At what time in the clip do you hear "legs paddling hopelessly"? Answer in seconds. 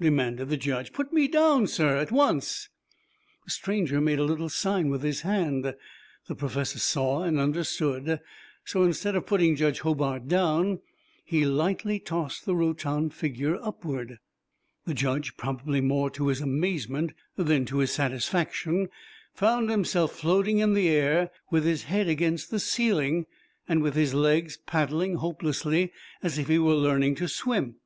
24.14-25.92